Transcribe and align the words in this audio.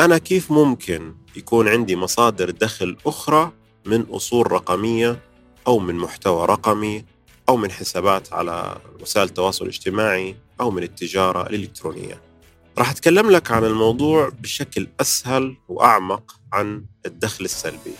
أنا 0.00 0.18
كيف 0.18 0.52
ممكن 0.52 1.14
يكون 1.36 1.68
عندي 1.68 1.96
مصادر 1.96 2.50
دخل 2.50 2.96
أخرى 3.06 3.52
من 3.86 4.02
أصول 4.02 4.52
رقمية 4.52 5.22
أو 5.66 5.78
من 5.78 5.94
محتوى 5.94 6.46
رقمي 6.46 7.04
أو 7.48 7.56
من 7.56 7.70
حسابات 7.70 8.32
على 8.32 8.80
وسائل 9.00 9.28
التواصل 9.28 9.64
الاجتماعي 9.64 10.36
أو 10.60 10.70
من 10.70 10.82
التجارة 10.82 11.46
الإلكترونية؟ 11.46 12.22
راح 12.78 12.90
أتكلم 12.90 13.30
لك 13.30 13.50
عن 13.50 13.64
الموضوع 13.64 14.28
بشكل 14.28 14.88
أسهل 15.00 15.56
وأعمق 15.68 16.40
عن 16.52 16.84
الدخل 17.06 17.44
السلبي. 17.44 17.94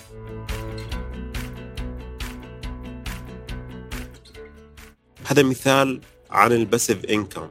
هذا 5.27 5.43
مثال 5.43 6.01
عن 6.30 6.53
الباسيف 6.53 7.05
إنكم. 7.05 7.48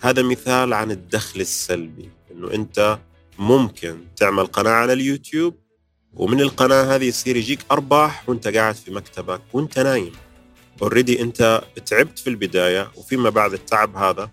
هذا 0.00 0.22
مثال 0.22 0.72
عن 0.74 0.90
الدخل 0.90 1.40
السلبي 1.40 2.10
إنه 2.30 2.54
أنت 2.54 2.98
ممكن 3.40 4.04
تعمل 4.16 4.46
قناة 4.46 4.70
على 4.70 4.92
اليوتيوب 4.92 5.54
ومن 6.14 6.40
القناة 6.40 6.96
هذه 6.96 7.04
يصير 7.04 7.36
يجيك 7.36 7.60
أرباح 7.70 8.28
وأنت 8.28 8.48
قاعد 8.48 8.74
في 8.74 8.90
مكتبك 8.90 9.40
وأنت 9.52 9.78
نايم. 9.78 10.12
اوريدي 10.82 11.22
أنت 11.22 11.62
تعبت 11.86 12.18
في 12.18 12.30
البداية 12.30 12.90
وفيما 12.96 13.30
بعد 13.30 13.52
التعب 13.52 13.96
هذا 13.96 14.30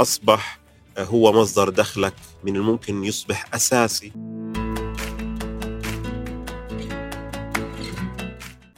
أصبح 0.00 0.60
هو 0.98 1.32
مصدر 1.32 1.68
دخلك 1.68 2.14
من 2.44 2.56
الممكن 2.56 3.04
يصبح 3.04 3.54
أساسي. 3.54 4.12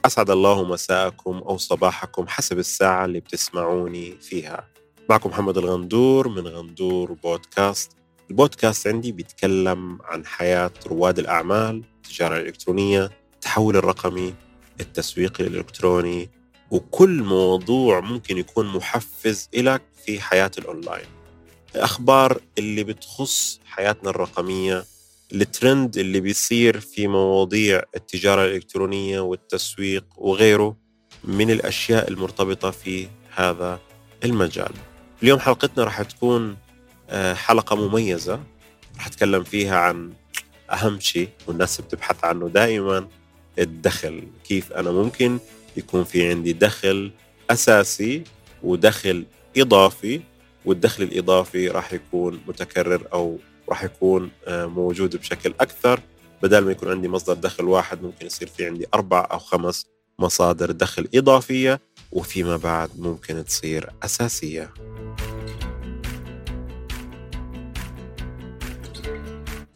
أسعد 0.05 0.31
الله 0.31 0.65
مساءكم 0.65 1.37
أو 1.37 1.59
صباحكم 1.59 2.29
حسب 2.29 2.59
الساعة 2.59 3.05
اللي 3.05 3.21
بتسمعوني 3.21 4.17
فيها. 4.21 4.69
معكم 5.11 5.31
محمد 5.31 5.59
الغندور 5.59 6.29
من 6.29 6.47
غندور 6.47 7.13
بودكاست. 7.13 8.00
البودكاست 8.31 8.87
عندي 8.87 9.13
بيتكلم 9.13 9.99
عن 10.05 10.27
حياة 10.27 10.71
رواد 10.87 11.19
الأعمال 11.19 11.83
التجارة 11.97 12.37
الإلكترونية 12.37 13.11
التحول 13.35 13.77
الرقمي 13.77 14.35
التسويق 14.81 15.41
الإلكتروني 15.41 16.31
وكل 16.71 17.23
موضوع 17.23 18.01
ممكن 18.01 18.39
يكون 18.39 18.67
محفز 18.67 19.49
إلك 19.55 19.83
في 20.07 20.21
حياة 20.21 20.51
الأونلاين. 20.59 21.07
الأخبار 21.75 22.41
اللي 22.59 22.85
بتخص 22.85 23.61
حياتنا 23.65 24.11
الرقمية 24.11 24.85
الترند 25.33 25.97
اللي 25.99 26.21
بيصير 26.21 26.81
في 26.81 27.07
مواضيع 27.07 27.83
التجارة 27.97 28.45
الإلكترونية 28.45 29.21
والتسويق 29.21 30.05
وغيره 30.17 30.77
من 31.25 31.51
الأشياء 31.51 32.09
المرتبطة 32.11 32.71
في 32.71 33.09
هذا 33.35 33.81
المجال. 34.25 34.73
اليوم 35.23 35.39
حلقتنا 35.39 35.85
راح 35.85 36.03
تكون 36.03 36.57
حلقة 37.35 37.77
مميزة. 37.77 38.41
راح 38.97 39.07
أتكلم 39.07 39.45
فيها 39.45 39.79
عن 39.79 40.13
أهم 40.71 41.01
شيء 41.01 41.29
والناس 41.47 41.81
بتبحث 41.81 42.25
عنه 42.25 42.49
دائما 42.49 43.09
الدخل. 43.59 44.23
كيف 44.45 44.73
أنا 44.73 44.91
ممكن 44.91 45.39
يكون 45.77 46.05
في 46.05 46.31
عندي 46.31 46.53
دخل 46.53 47.13
أساسي 47.51 48.25
ودخل 48.63 49.27
إضافي 49.57 50.21
والدخل 50.65 51.03
الإضافي 51.03 51.69
راح 51.69 51.93
يكون 51.93 52.41
متكرر 52.49 53.09
أو 53.13 53.39
راح 53.69 53.85
يكون 53.85 54.31
موجود 54.49 55.17
بشكل 55.17 55.55
أكثر. 55.61 56.01
بدل 56.43 56.65
ما 56.65 56.73
يكون 56.73 56.91
عندي 56.91 57.09
مصدر 57.09 57.35
دخل 57.35 57.65
واحد 57.65 58.03
ممكن 58.03 58.27
يصير 58.27 58.49
في 58.49 58.67
عندي 58.67 58.87
أربع 58.95 59.29
أو 59.33 59.39
خمس 59.39 59.87
مصادر 60.19 60.71
دخل 60.71 61.09
إضافية 61.15 61.81
وفيما 62.13 62.57
بعد 62.57 62.91
ممكن 62.99 63.45
تصير 63.45 63.91
أساسية. 64.03 64.71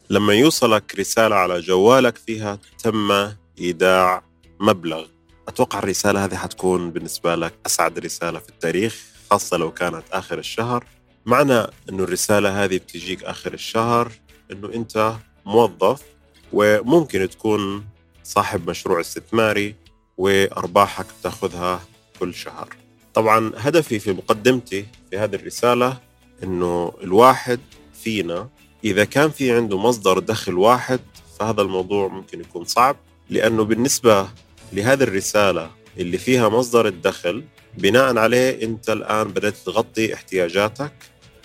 لما 0.09 0.33
يوصلك 0.33 0.95
رسالة 0.99 1.35
على 1.35 1.59
جوالك 1.59 2.17
فيها 2.17 2.59
تم 2.83 3.11
إيداع 3.59 4.23
مبلغ 4.59 5.05
أتوقع 5.47 5.79
الرسالة 5.79 6.25
هذه 6.25 6.35
حتكون 6.35 6.91
بالنسبة 6.91 7.35
لك 7.35 7.53
أسعد 7.65 7.99
رسالة 7.99 8.39
في 8.39 8.49
التاريخ 8.49 9.03
خاصة 9.31 9.57
لو 9.57 9.71
كانت 9.71 10.03
آخر 10.11 10.39
الشهر 10.39 10.85
معنى 11.25 11.59
إنه 11.89 12.03
الرسالة 12.03 12.63
هذه 12.63 12.77
بتجيك 12.77 13.23
آخر 13.23 13.53
الشهر 13.53 14.11
إنه 14.51 14.73
أنت 14.73 15.13
موظف 15.45 16.01
وممكن 16.53 17.29
تكون 17.29 17.85
صاحب 18.23 18.69
مشروع 18.69 18.99
استثماري 18.99 19.75
وأرباحك 20.17 21.05
بتاخذها 21.19 21.81
كل 22.19 22.33
شهر. 22.33 22.69
طبعا 23.13 23.51
هدفي 23.57 23.99
في 23.99 24.11
مقدمتي 24.13 24.85
في 25.11 25.17
هذه 25.17 25.35
الرسالة 25.35 25.97
إنه 26.43 26.93
الواحد 27.03 27.59
فينا 28.03 28.49
إذا 28.83 29.05
كان 29.05 29.29
في 29.29 29.51
عنده 29.51 29.77
مصدر 29.77 30.19
دخل 30.19 30.57
واحد 30.57 30.99
فهذا 31.39 31.61
الموضوع 31.61 32.07
ممكن 32.07 32.39
يكون 32.41 32.65
صعب 32.65 32.95
لأنه 33.29 33.63
بالنسبة 33.63 34.27
لهذه 34.73 35.03
الرسالة 35.03 35.71
اللي 35.97 36.17
فيها 36.17 36.49
مصدر 36.49 36.87
الدخل 36.87 37.43
بناء 37.77 38.17
عليه 38.17 38.63
أنت 38.63 38.89
الآن 38.89 39.27
بدأت 39.27 39.57
تغطي 39.65 40.13
احتياجاتك 40.13 40.93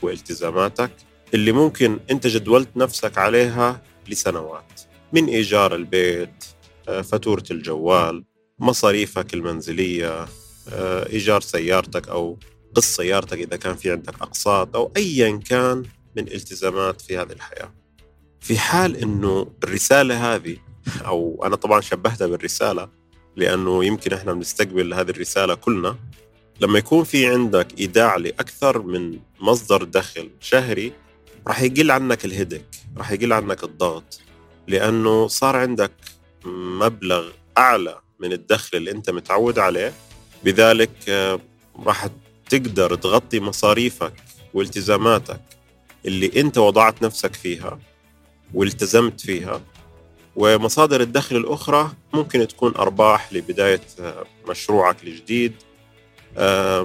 والتزاماتك 0.03 0.91
اللي 1.35 1.53
ممكن 1.53 1.99
أنت 2.11 2.27
جدولت 2.27 2.77
نفسك 2.77 3.19
عليها 3.19 3.83
لسنوات. 4.09 4.81
من 5.12 5.27
إيجار 5.27 5.75
البيت 5.75 6.45
فاتورة 6.87 7.45
الجوال 7.51 8.25
مصاريفك 8.59 9.35
المنزلية 9.35 10.27
إيجار 11.12 11.41
سيارتك 11.41 12.09
أو 12.09 12.39
قسط 12.75 12.97
سيارتك 12.97 13.39
إذا 13.39 13.57
كان 13.57 13.77
في 13.77 13.91
عندك 13.91 14.15
أقساط 14.23 14.77
أو 14.77 14.93
ايا 14.97 15.41
كان. 15.49 15.83
من 16.20 16.28
التزامات 16.28 17.00
في 17.00 17.19
هذه 17.19 17.32
الحياة. 17.32 17.72
في 18.41 18.58
حال 18.58 18.97
إنه 18.97 19.53
الرسالة 19.64 20.34
هذه 20.34 20.56
أو 21.06 21.42
أنا 21.47 21.56
طبعا 21.56 21.81
شبهتها 21.81 22.26
بالرسالة 22.26 22.88
لأنه 23.36 23.84
يمكن 23.84 24.12
إحنا 24.12 24.32
بنستقبل 24.32 24.94
هذه 24.94 25.10
الرسالة 25.10 25.54
كلنا 25.54 25.97
لما 26.60 26.78
يكون 26.78 27.04
في 27.04 27.26
عندك 27.26 27.78
إيداع 27.78 28.16
لأكثر 28.16 28.82
من 28.82 29.19
مصدر 29.41 29.84
دخل 29.84 30.31
شهري 30.41 30.92
راح 31.47 31.62
يقل 31.62 31.91
عنك 31.91 32.25
الهدك 32.25 32.66
راح 32.97 33.10
يقل 33.10 33.32
عنك 33.32 33.64
الضغط 33.64 34.20
لأنه 34.69 35.28
صار 35.28 35.56
عندك 35.56 35.92
مبلغ 36.44 37.28
أعلى 37.58 37.98
من 38.20 38.32
الدخل 38.32 38.76
اللي 38.76 38.91
أنت 38.91 39.10
متعود 39.10 39.58
عليه 39.58 39.92
بذلك 40.44 40.91
راح 41.87 42.08
تقدر 42.48 42.94
تغطي 42.94 43.41
مصاريفك 43.41 44.12
والتزاماتك. 44.54 45.41
اللي 46.06 46.41
انت 46.41 46.59
وضعت 46.59 47.03
نفسك 47.03 47.34
فيها 47.34 47.78
والتزمت 48.55 49.21
فيها 49.21 49.61
ومصادر 50.37 51.00
الدخل 51.00 51.37
الأخرى 51.37 51.93
ممكن 52.15 52.49
تكون 52.49 52.75
أرباح 52.77 53.33
لبداية 53.33 53.81
مشروعك 54.49 55.05
الجديد 55.05 55.53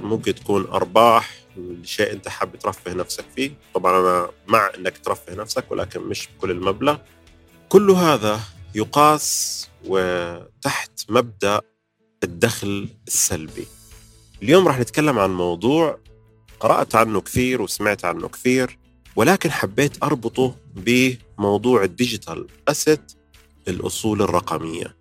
ممكن 0.02 0.34
تكون 0.34 0.66
أرباح 0.66 1.34
لشيء 1.56 2.12
انت 2.12 2.28
حابب 2.28 2.58
ترفه 2.58 2.92
نفسك 2.92 3.24
فيه. 3.36 3.50
طبعا 3.74 4.00
أنا 4.00 4.30
مع 4.46 4.70
إنك 4.78 4.98
ترفه 4.98 5.34
نفسك 5.34 5.70
ولكن 5.70 6.00
مش 6.00 6.28
بكل 6.28 6.50
المبلغ. 6.50 6.98
كل 7.68 7.90
هذا 7.90 8.40
يقاس 8.74 9.68
وتحت 9.86 10.90
مبدأ 11.08 11.60
الدخل 12.24 12.88
السلبي. 13.06 13.66
اليوم 14.42 14.68
راح 14.68 14.78
نتكلم 14.80 15.18
عن 15.18 15.34
موضوع 15.34 15.98
قرأت 16.60 16.94
عنه 16.94 17.20
كثير 17.20 17.62
وسمعت 17.62 18.04
عنه 18.04 18.28
كثير. 18.28 18.78
ولكن 19.16 19.50
حبيت 19.50 20.02
أربطه 20.02 20.54
بموضوع 20.74 21.84
الديجيتال 21.84 22.46
أسيت 22.68 23.12
الاصول 23.68 24.22
الرقمية 24.22 24.96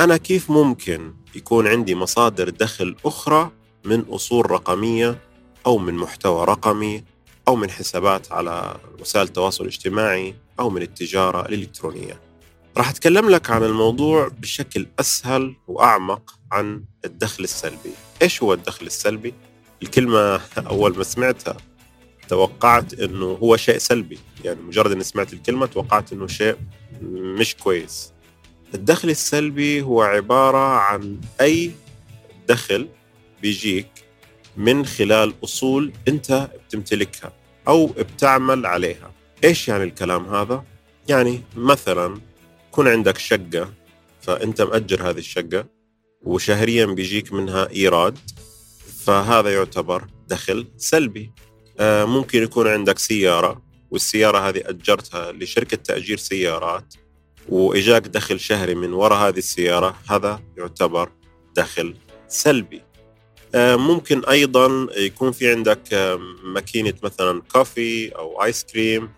أنا 0.00 0.16
كيف 0.16 0.50
ممكن 0.50 1.14
يكون 1.34 1.66
عندي 1.66 1.94
مصادر 1.94 2.48
دخل 2.48 2.96
أخرى 3.04 3.50
من 3.84 4.00
أصول 4.00 4.50
رقمية 4.50 5.18
أو 5.66 5.78
من 5.78 5.94
محتوى 5.94 6.44
رقمي 6.44 7.04
أو 7.48 7.56
من 7.56 7.70
حسابات 7.70 8.32
على 8.32 8.76
وسائل 9.00 9.26
التواصل 9.26 9.64
الاجتماعي 9.64 10.34
أو 10.60 10.70
من 10.70 10.82
التجارة 10.82 11.48
الإلكترونية. 11.48 12.20
راح 12.76 12.88
أتكلم 12.88 13.30
لك 13.30 13.50
عن 13.50 13.62
الموضوع 13.62 14.28
بشكل 14.28 14.86
أسهل 15.00 15.54
وأعمق 15.68 16.38
عن 16.52 16.84
الدخل 17.04 17.44
السلبي. 17.44 17.90
إيش 18.22 18.42
هو 18.42 18.52
الدخل 18.52 18.86
السلبي؟ 18.86 19.34
الكلمة 19.82 20.40
أول 20.58 20.96
ما 20.96 21.04
سمعتها 21.04 21.56
توقعت 22.28 22.94
إنه 22.94 23.26
هو 23.26 23.56
شيء 23.56 23.78
سلبي، 23.78 24.18
يعني 24.44 24.60
مجرد 24.62 24.92
إني 24.92 25.04
سمعت 25.04 25.32
الكلمة 25.32 25.66
توقعت 25.66 26.12
إنه 26.12 26.26
شيء 26.26 26.56
مش 27.12 27.54
كويس. 27.56 28.12
الدخل 28.74 29.10
السلبي 29.10 29.82
هو 29.82 30.02
عبارة 30.02 30.78
عن 30.78 31.20
أي 31.40 31.70
دخل 32.48 32.88
بيجيك 33.42 33.88
من 34.56 34.86
خلال 34.86 35.34
أصول 35.44 35.92
أنت 36.08 36.50
بتمتلكها 36.68 37.32
أو 37.68 37.86
بتعمل 37.86 38.66
عليها. 38.66 39.12
إيش 39.44 39.68
يعني 39.68 39.84
الكلام 39.84 40.34
هذا؟ 40.34 40.64
يعني 41.08 41.40
مثلا 41.56 42.20
يكون 42.68 42.88
عندك 42.88 43.18
شقة 43.18 43.72
فأنت 44.20 44.62
مأجر 44.62 45.10
هذه 45.10 45.18
الشقة 45.18 45.66
وشهريا 46.22 46.86
بيجيك 46.86 47.32
منها 47.32 47.70
إيراد 47.70 48.18
فهذا 49.04 49.54
يعتبر 49.54 50.06
دخل 50.28 50.68
سلبي. 50.76 51.32
ممكن 51.80 52.42
يكون 52.42 52.68
عندك 52.68 52.98
سيارة 52.98 53.62
والسيارة 53.90 54.48
هذه 54.48 54.62
أجرتها 54.66 55.32
لشركة 55.32 55.76
تأجير 55.76 56.16
سيارات 56.16 56.94
وإجاك 57.48 58.06
دخل 58.06 58.40
شهري 58.40 58.74
من 58.74 58.92
وراء 58.92 59.28
هذه 59.28 59.38
السيارة 59.38 59.96
هذا 60.10 60.40
يعتبر 60.56 61.10
دخل 61.56 61.94
سلبي. 62.28 62.82
آه، 63.54 63.76
ممكن 63.76 64.24
أيضا 64.24 64.86
يكون 64.96 65.32
في 65.32 65.50
عندك 65.50 65.80
آه، 65.92 66.20
ماكينة 66.44 66.94
مثلا 67.02 67.42
كوفي 67.52 68.08
أو 68.08 68.44
آيس 68.44 68.64
كريم 68.64 69.08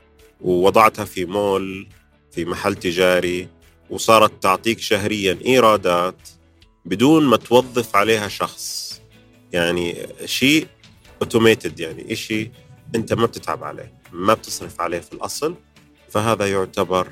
ووضعتها 0.41 1.05
في 1.05 1.25
مول 1.25 1.89
في 2.33 2.45
محل 2.45 2.75
تجاري 2.75 3.49
وصارت 3.91 4.43
تعطيك 4.43 4.81
شهريا 4.81 5.39
إيرادات 5.47 6.29
بدون 6.85 7.25
ما 7.25 7.37
توظف 7.37 7.97
عليها 7.97 8.29
شخص. 8.29 9.01
يعني 9.53 10.07
شيء 10.25 10.67
اوتوميتد 11.23 11.81
يعني 11.81 12.17
شيء 12.17 12.51
أنت 12.95 13.13
ما 13.13 13.27
بتتعب 13.27 13.65
عليه 13.65 13.93
ما 14.13 14.35
بتصرف 14.35 14.81
عليه 14.81 15.01
في 15.01 15.13
الأصل 15.13 15.55
فهذا 16.09 16.51
يعتبر 16.51 17.09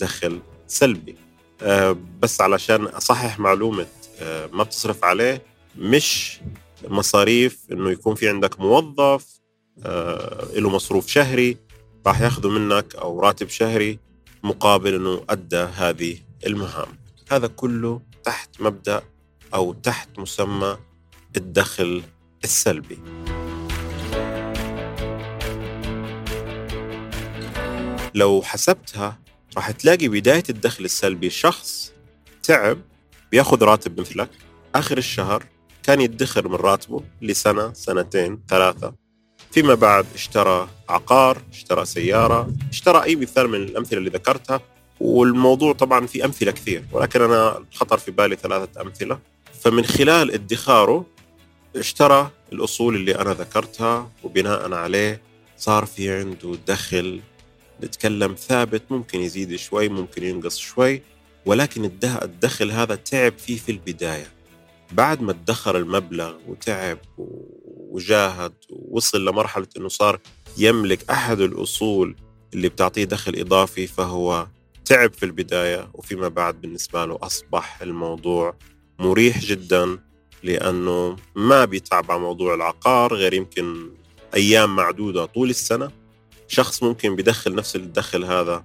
دخل 0.00 0.40
سلبي. 0.66 1.16
أه 1.62 1.96
بس 2.20 2.40
علشان 2.40 2.84
أصحح 2.84 3.38
معلومة 3.38 3.86
أه 4.20 4.46
ما 4.52 4.62
بتصرف 4.62 5.04
عليه 5.04 5.42
مش 5.78 6.40
مصاريف 6.88 7.58
إنه 7.72 7.90
يكون 7.90 8.14
في 8.14 8.28
عندك 8.28 8.60
موظف 8.60 9.26
أه 9.84 10.48
له 10.54 10.70
مصروف 10.70 11.08
شهري 11.08 11.56
راح 12.06 12.20
ياخذوا 12.20 12.50
منك 12.50 12.96
أو 12.96 13.20
راتب 13.20 13.48
شهري 13.48 13.98
مقابل 14.42 14.94
إنه 14.94 15.24
أدى 15.30 15.56
هذه 15.56 16.18
المهام. 16.46 16.88
هذا 17.30 17.46
كله 17.46 18.00
تحت 18.24 18.60
مبدأ 18.60 19.02
أو 19.54 19.72
تحت 19.72 20.18
مسمى 20.18 20.78
الدخل 21.36 22.02
السلبي. 22.44 22.98
لو 28.14 28.42
حسبتها 28.42 29.18
راح 29.56 29.70
تلاقي 29.70 30.08
بداية 30.08 30.42
الدخل 30.50 30.84
السلبي. 30.84 31.30
شخص 31.30 31.92
تعب 32.42 32.78
بياخذ 33.32 33.62
راتب 33.62 34.00
مثلك. 34.00 34.30
آخر 34.74 34.98
الشهر 34.98 35.44
كان 35.82 36.00
يدخر 36.00 36.48
من 36.48 36.54
راتبه 36.54 37.02
لسنة 37.22 37.72
سنتين 37.72 38.40
ثلاثة. 38.48 38.94
فيما 39.50 39.74
بعد 39.74 40.06
اشترى 40.14 40.68
عقار 40.88 41.42
اشترى 41.52 41.84
سيارة 41.84 42.52
اشترى 42.70 43.02
أي 43.02 43.16
مثال 43.16 43.48
من 43.48 43.62
الأمثلة 43.62 43.98
اللي 43.98 44.10
ذكرتها. 44.10 44.60
والموضوع 45.00 45.72
طبعا 45.72 46.06
في 46.06 46.24
أمثلة 46.24 46.50
كثير 46.50 46.84
ولكن 46.92 47.22
أنا 47.22 47.64
خطر 47.74 47.98
في 47.98 48.10
بالي 48.10 48.36
ثلاثة 48.36 48.82
أمثلة. 48.82 49.18
فمن 49.60 49.84
خلال 49.84 50.30
ادخاره 50.30 51.06
اشترى 51.76 52.30
الأصول 52.52 52.96
اللي 52.96 53.18
أنا 53.18 53.34
ذكرتها 53.34 54.10
وبناء 54.22 54.72
عليه 54.72 55.20
صار 55.56 55.86
في 55.86 56.10
عنده 56.10 56.58
دخل 56.66 57.20
نتكلم 57.84 58.34
ثابت 58.34 58.82
ممكن 58.90 59.20
يزيد 59.20 59.56
شوي 59.56 59.88
ممكن 59.88 60.22
ينقص 60.24 60.58
شوي 60.58 61.02
ولكن 61.46 61.84
الدخل 62.04 62.70
هذا 62.70 62.94
تعب 62.94 63.38
فيه 63.38 63.56
في 63.58 63.72
البداية. 63.72 64.26
بعد 64.92 65.22
ما 65.22 65.30
ادخر 65.30 65.76
المبلغ 65.76 66.34
وتعب 66.48 66.98
وجاهد 67.90 68.52
ووصل 68.70 69.24
لمرحلة 69.24 69.66
أنه 69.76 69.88
صار 69.88 70.20
يملك 70.58 71.10
أحد 71.10 71.40
الأصول 71.40 72.16
اللي 72.54 72.68
بتعطيه 72.68 73.04
دخل 73.04 73.34
إضافي 73.36 73.86
فهو 73.86 74.46
تعب 74.84 75.12
في 75.12 75.22
البداية 75.22 75.90
وفيما 75.94 76.28
بعد 76.28 76.60
بالنسبة 76.60 77.04
له 77.04 77.18
أصبح 77.22 77.82
الموضوع 77.82 78.54
مريح 78.98 79.38
جدا 79.40 79.98
لأنه 80.42 81.16
ما 81.34 81.64
بيتعب 81.64 82.10
على 82.10 82.20
موضوع 82.20 82.54
العقار 82.54 83.14
غير 83.14 83.34
يمكن 83.34 83.90
أيام 84.34 84.76
معدودة 84.76 85.24
طول 85.24 85.50
السنة. 85.50 85.90
شخص 86.48 86.82
ممكن 86.82 87.16
بيدخل 87.16 87.54
نفس 87.54 87.76
الدخل 87.76 88.24
هذا 88.24 88.64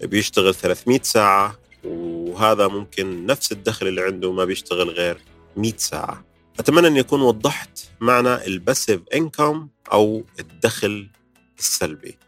بيشتغل 0.00 0.54
300 0.54 1.00
ساعة 1.02 1.58
وهذا 1.84 2.68
ممكن 2.68 3.26
نفس 3.26 3.52
الدخل 3.52 3.88
اللي 3.88 4.02
عنده 4.02 4.32
ما 4.32 4.44
بيشتغل 4.44 4.90
غير 4.90 5.20
100 5.56 5.72
ساعة. 5.76 6.24
أتمنى 6.58 6.86
أن 6.86 6.96
يكون 6.96 7.20
وضحت 7.20 7.78
معنى 8.00 8.46
ال 8.46 8.53
passive 8.53 9.00
income 9.14 9.68
أو 9.92 10.24
الدخل 10.40 11.08
السلبي. 11.58 12.18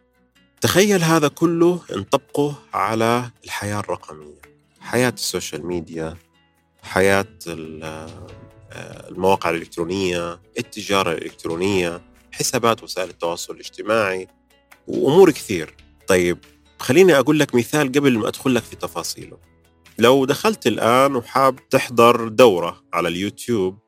تخيل 0.60 1.02
هذا 1.02 1.28
كله 1.28 1.80
نطبقه 1.90 2.54
على 2.74 3.30
الحياة 3.44 3.80
الرقمية 3.80 4.40
حياة 4.80 5.10
ال 5.10 5.18
social 5.18 5.66
media 5.66 6.16
حياة 6.82 7.26
المواقع 9.08 9.50
الإلكترونية 9.50 10.40
التجارة 10.58 11.12
الإلكترونية 11.12 12.02
حسابات 12.32 12.82
وسائل 12.82 13.08
التواصل 13.10 13.54
الاجتماعي. 13.54 14.28
وأمور 14.96 15.30
كثير. 15.30 15.74
طيب 16.06 16.38
خليني 16.78 17.18
أقول 17.18 17.38
لك 17.38 17.54
مثال 17.54 17.92
قبل 17.92 18.18
ما 18.18 18.28
أدخل 18.28 18.54
لك 18.54 18.62
في 18.62 18.76
تفاصيله. 18.76 19.38
لو 19.98 20.24
دخلت 20.24 20.66
الآن 20.66 21.16
وحاب 21.16 21.68
تحضر 21.70 22.28
دورة 22.28 22.82
على 22.92 23.08
اليوتيوب 23.08 23.78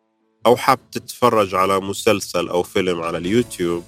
أو 0.46 0.56
حاب 0.56 0.78
تتفرج 0.90 1.54
على 1.54 1.81
مسلسل 1.81 2.49
أو 2.49 2.62
فيلم 2.62 3.00
على 3.00 3.19
اليوتيوب 3.19 3.84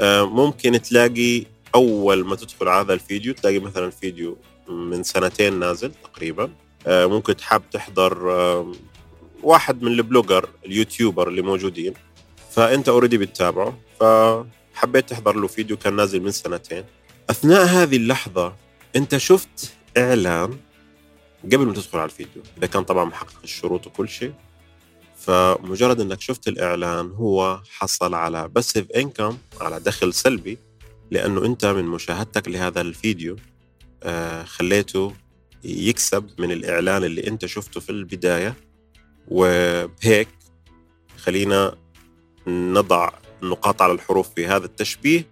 آه، 0.00 0.22
ممكن 0.22 0.82
تلاقي 0.82 1.44
أول 1.74 2.24
ما 2.24 2.36
تدخل 2.36 2.68
على 2.68 2.84
هذا 2.86 2.94
الفيديو 2.94 3.34
تلاقي 3.34 3.58
مثلا 3.58 3.90
فيديو 3.90 4.36
من 4.68 5.02
سنتين 5.02 5.58
نازل 5.58 5.92
تقريبا 6.04 6.50
آه، 6.86 7.06
ممكن 7.06 7.36
تحب 7.36 7.62
تحضر 7.72 8.18
واحد 9.42 9.82
من 9.82 9.92
ال 9.92 9.99
blogger 9.99 10.48
ال 10.66 10.73
YouTuber 10.73 11.28
اللي 11.28 11.42
موجودين. 11.42 11.94
فأنت 12.50 12.88
already 12.88 13.18
بتتابعه. 13.18 13.78
فحبيت 14.74 15.10
تحضر 15.10 15.36
له 15.36 15.46
فيديو 15.46 15.76
كان 15.76 15.96
نازل 15.96 16.20
من 16.20 16.30
سنتين. 16.30 16.84
أثناء 17.30 17.64
هذه 17.64 17.96
اللحظة 17.96 18.56
أنت 18.96 19.16
شفت 19.16 19.74
إعلان 19.96 20.58
قبل 21.44 21.66
ما 21.66 21.72
تدخل 21.72 21.98
على 21.98 22.04
الفيديو. 22.04 22.42
إذا 22.58 22.66
كان 22.66 22.84
طبعا 22.84 23.04
محقق 23.04 23.40
الشروط 23.44 23.86
وكل 23.86 24.08
شيء. 24.08 24.32
فمجرد 25.16 26.00
إنك 26.00 26.20
شفت 26.20 26.48
الإعلان 26.48 27.10
هو 27.10 27.60
حصل 27.70 28.14
على 28.14 28.48
passive 28.48 28.90
income 28.90 29.38
على 29.60 29.80
دخل 29.80 30.14
سلبي 30.14 30.58
لأنه 31.10 31.44
أنت 31.44 31.66
من 31.66 31.84
مشاهدتك 31.84 32.48
لهذا 32.48 32.80
الفيديو 32.80 33.36
آه، 34.02 34.44
خليته 34.44 35.14
يكسب 35.64 36.30
من 36.38 36.52
الإعلان 36.52 37.04
اللي 37.04 37.26
أنت 37.26 37.46
شفته 37.46 37.80
في 37.80 37.90
البداية. 37.90 38.54
وبهيك 39.28 40.28
خلينا 41.18 41.74
نضع 42.46 43.10
النقاط 43.44 43.82
على 43.82 43.92
الحروف 43.92 44.34
في 44.34 44.46
هذا 44.46 44.64
التشبيه 44.64 45.26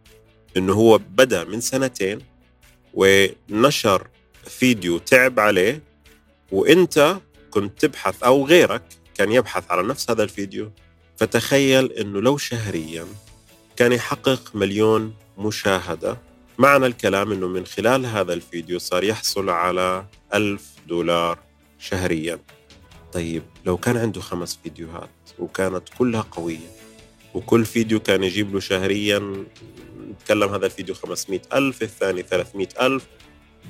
إنه 0.56 0.72
هو 0.72 0.98
بدأ 0.98 1.44
من 1.44 1.60
سنتين 1.60 2.18
ونشر 2.94 4.08
فيديو 4.44 4.98
تعب 4.98 5.40
عليه 5.40 5.82
وإنت 6.52 7.16
كنت 7.50 7.80
تبحث 7.80 8.22
أو 8.22 8.46
غيرك 8.46 8.82
كان 9.14 9.32
يبحث 9.32 9.70
على 9.70 9.82
نفس 9.82 10.10
هذا 10.10 10.22
الفيديو 10.22 10.72
فتخيل 11.16 11.92
إنه 11.92 12.20
لو 12.20 12.36
شهريا 12.36 13.06
كان 13.76 13.92
يحقق 13.92 14.56
مليون 14.56 15.14
مشاهدة. 15.38 16.18
معنى 16.58 16.86
الكلام 16.86 17.32
إنه 17.32 17.48
من 17.48 17.66
خلال 17.66 18.06
هذا 18.06 18.32
الفيديو 18.32 18.78
صار 18.78 19.04
يحصل 19.04 19.50
على 19.50 20.06
ألف 20.34 20.68
دولار 20.88 21.38
شهريا. 21.78 22.38
طيب 23.12 23.42
لو 23.66 23.76
كان 23.76 23.96
عنده 23.96 24.20
خمس 24.20 24.58
فيديوهات 24.62 25.10
وكانت 25.38 25.88
كلها 25.98 26.20
قوية 26.20 26.70
وكل 27.34 27.64
فيديو 27.64 28.00
كان 28.00 28.24
يجيب 28.24 28.54
له 28.54 28.60
شهريا 28.60 29.44
نتكلم 30.10 30.48
هذا 30.48 30.66
الفيديو 30.66 30.94
500 30.94 31.40
ألف 31.54 31.82
الثاني 31.82 32.22
300 32.22 32.68
ألف 32.80 33.06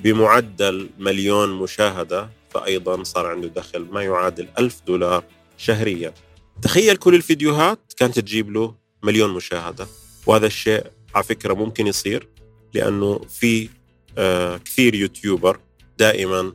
بمعدل 0.03 0.89
مليون 0.99 1.53
مشاهدة. 1.53 2.29
فأيضا 2.49 3.03
صار 3.03 3.25
عنده 3.25 3.47
دخل 3.47 3.79
ما 3.91 4.03
يعادل 4.03 4.47
ألف 4.59 4.81
دولار 4.87 5.23
شهريا. 5.57 6.13
تخيل 6.61 6.97
كل 6.97 7.15
الفيديوهات 7.15 7.79
كانت 7.97 8.19
تجيب 8.19 8.51
له 8.51 8.75
مليون 9.03 9.29
مشاهدة. 9.29 9.87
وهذا 10.25 10.45
الشيء 10.47 10.83
على 11.15 11.23
فكرة 11.23 11.53
ممكن 11.53 11.87
يصير 11.87 12.27
لأنه 12.73 13.19
في 13.19 13.69
آه 14.17 14.57
كثير 14.57 14.95
يوتيوبر 14.95 15.59
دائما 15.97 16.53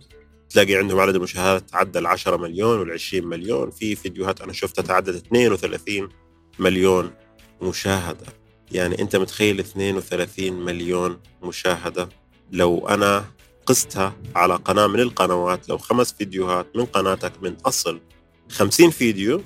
تلاقي 0.51 0.75
عندهم 0.75 1.01
عدد 1.01 1.15
المشاهدات 1.15 1.71
تعدى 1.71 1.99
ال 1.99 2.07
10 2.07 2.37
مليون 2.37 2.79
وال 2.79 2.93
20 2.93 3.27
مليون. 3.27 3.71
في 3.71 3.95
فيديوهات 3.95 4.41
أنا 4.41 4.53
شفتها 4.53 4.83
تعدت 4.83 5.15
32 5.27 6.09
مليون 6.59 7.11
مشاهدة. 7.63 8.27
يعني 8.73 9.03
أنت 9.03 9.17
متخيل 9.17 9.61
32 9.61 10.53
مليون 10.53 11.21
مشاهدة؟ 11.43 12.09
لو 12.53 12.89
أنا 12.89 13.25
قستها 13.67 14.17
على 14.37 14.55
قناة 14.55 14.87
من 14.87 15.01
القنوات 15.01 15.69
لو 15.69 15.79
خمس 15.79 16.13
فيديوهات 16.13 16.67
من 16.77 16.85
قناتك 16.85 17.33
من 17.43 17.57
أصل 17.67 18.01
50 18.51 18.91
فيديو 18.91 19.43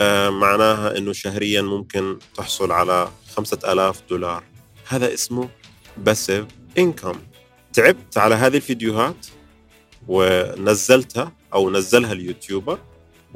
آه 0.00 0.30
معناها 0.30 0.98
إنه 0.98 1.12
شهريا 1.12 1.62
ممكن 1.62 2.18
تحصل 2.36 2.72
على 2.72 3.08
5000 3.36 4.02
دولار. 4.10 4.44
هذا 4.88 5.14
اسمه 5.14 5.48
باسيف 5.96 6.46
انكم 6.78 7.14
تعبت 7.72 8.18
على 8.18 8.34
هذه 8.34 8.56
الفيديوهات 8.56 9.26
ونزلتها 10.08 11.32
أو 11.54 11.70
نزلها 11.70 12.12
اليوتيوبر 12.12 12.78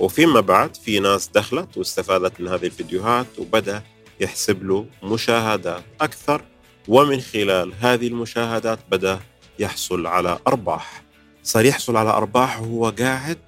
وفيما 0.00 0.40
بعد 0.40 0.76
في 0.76 1.00
ناس 1.00 1.28
دخلت 1.28 1.76
واستفادت 1.76 2.40
من 2.40 2.48
هذه 2.48 2.66
الفيديوهات 2.66 3.26
وبدأ 3.38 3.82
يحسب 4.20 4.64
له 4.64 4.86
مشاهدات 5.02 5.84
أكثر 6.00 6.42
ومن 6.88 7.20
خلال 7.20 7.72
هذه 7.80 8.06
المشاهدات 8.08 8.78
بدأ 8.90 9.20
يحصل 9.58 10.06
على 10.06 10.38
أرباح. 10.46 11.02
صار 11.42 11.64
يحصل 11.64 11.96
على 11.96 12.10
أرباح 12.10 12.60
وهو 12.60 12.90
قاعد 12.90 13.38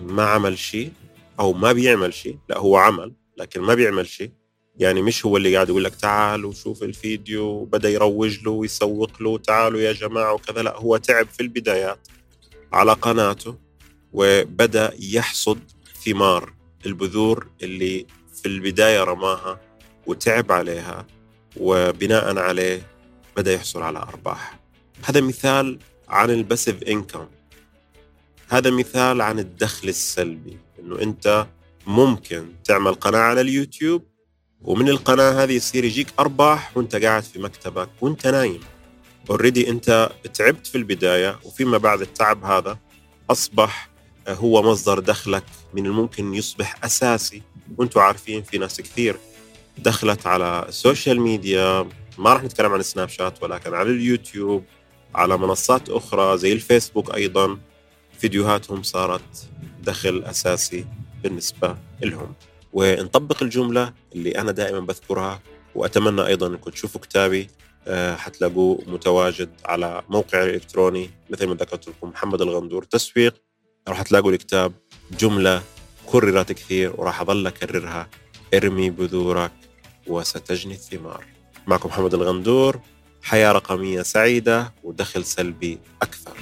ما 0.00 0.24
عمل 0.24 0.58
شيء 0.58 0.92
أو 1.40 1.52
ما 1.52 1.72
بيعمل 1.72 2.14
شيء. 2.14 2.38
لا 2.48 2.58
هو 2.58 2.76
عمل 2.76 3.12
لكن 3.36 3.60
ما 3.60 3.74
بيعمل 3.74 4.06
شيء. 4.06 4.30
يعني 4.76 5.02
مش 5.02 5.26
هو 5.26 5.36
اللي 5.36 5.54
قاعد 5.54 5.68
يقول 5.68 5.84
لك 5.84 5.94
تعال 5.94 6.44
وشوف 6.44 6.82
الفيديو 6.82 7.44
وبدأ 7.44 7.90
يروج 7.90 8.44
له 8.44 8.50
ويسوق 8.50 9.22
له 9.22 9.38
تعالوا 9.38 9.80
يا 9.80 9.92
جماعة 9.92 10.32
وكذا. 10.32 10.62
لا 10.62 10.76
هو 10.76 10.96
تعب 10.96 11.28
في 11.28 11.42
البدايات 11.42 12.08
على 12.72 12.92
قناته. 12.92 13.63
وبدأ 14.14 14.94
يحصد 15.00 15.58
ثمار 16.04 16.52
البذور 16.86 17.48
اللي 17.62 18.06
في 18.42 18.48
البداية 18.48 19.04
رماها 19.04 19.60
وتعب 20.06 20.52
عليها 20.52 21.06
وبناء 21.56 22.38
عليه 22.38 22.86
بدأ 23.36 23.52
يحصل 23.54 23.82
على 23.82 23.98
أرباح. 23.98 24.58
هذا 25.04 25.20
مثال 25.20 25.78
عن 26.08 26.30
ال 26.30 26.37
passive 26.37 26.82
income 26.82 27.26
هذا 28.48 28.70
مثال 28.70 29.20
عن 29.20 29.38
الدخل 29.38 29.88
السلبي 29.88 30.58
إنه 30.78 31.02
أنت 31.02 31.46
ممكن 31.86 32.46
تعمل 32.64 32.94
قناة 32.94 33.18
على 33.18 33.40
اليوتيوب 33.40 34.04
ومن 34.60 34.88
القناة 34.88 35.44
هذه 35.44 35.52
يصير 35.52 35.84
يجيك 35.84 36.08
أرباح 36.18 36.76
وأنت 36.76 36.96
قاعد 36.96 37.22
في 37.22 37.38
مكتبك 37.38 37.88
وأنت 38.00 38.26
نايم. 38.26 38.60
already 39.30 39.70
أنت 39.70 40.10
تعبت 40.34 40.66
في 40.66 40.78
البداية 40.78 41.38
وفيما 41.44 41.78
بعد 41.78 42.00
التعب 42.00 42.44
هذا 42.44 42.78
أصبح 43.30 43.93
هو 44.28 44.62
مصدر 44.62 44.98
دخلك 44.98 45.44
من 45.74 45.86
الممكن 45.86 46.34
يصبح 46.34 46.84
أساسي. 46.84 47.42
وأنتم 47.78 48.00
عارفين 48.00 48.42
في 48.42 48.58
ناس 48.58 48.80
كثير 48.80 49.16
دخلت 49.78 50.26
على 50.26 50.64
ال 50.68 50.75
social 50.75 51.20
media. 51.20 51.88
ما 52.18 52.32
راح 52.32 52.42
نتكلم 52.42 52.72
عن 52.72 52.82
سناب 52.82 53.08
شات 53.08 53.42
ولكن 53.42 53.74
على 53.74 53.90
اليوتيوب 53.90 54.64
على 55.14 55.38
منصات 55.38 55.88
أخرى 55.88 56.38
زي 56.38 56.52
الفيسبوك 56.52 57.14
أيضا. 57.14 57.58
فيديوهاتهم 58.18 58.82
صارت 58.82 59.48
دخل 59.82 60.22
أساسي 60.26 60.86
بالنسبة 61.22 61.76
لهم. 62.02 62.34
ونطبق 62.72 63.42
الجملة 63.42 63.92
اللي 64.14 64.30
أنا 64.30 64.52
دائما 64.52 64.80
بذكرها 64.80 65.42
وأتمنى 65.74 66.26
أيضا 66.26 66.46
أنكم 66.46 66.70
تشوفوا 66.70 67.00
كتابي. 67.00 67.48
آه، 67.86 68.16
حتلاقوه 68.16 68.82
متواجد 68.86 69.50
على 69.64 70.02
موقعي 70.08 70.44
الإلكتروني. 70.44 71.10
مثل 71.30 71.46
ما 71.46 71.54
ذكرت 71.54 71.88
لكم 71.88 72.08
محمد 72.08 72.42
الغندور 72.42 72.82
تسويق. 72.82 73.42
راح 73.88 74.02
تلاقوا 74.02 74.30
الكتاب 74.30 74.72
جملة 75.18 75.62
كررت 76.06 76.52
كثير 76.52 76.92
وراح 76.96 77.20
أظل 77.20 77.46
أكررها. 77.46 78.08
ارمي 78.54 78.90
بذورك 78.90 79.52
وستجني 80.06 80.74
الثمار. 80.74 81.24
معكم 81.66 81.88
محمد 81.88 82.14
الغندور. 82.14 82.80
حياة 83.22 83.52
رقمية 83.52 84.02
سعيدة 84.02 84.72
ودخل 84.82 85.24
سلبي 85.24 85.78
أكثر. 86.02 86.36